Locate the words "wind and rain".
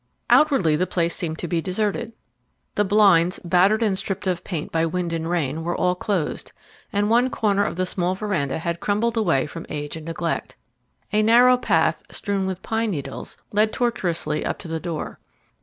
4.83-5.63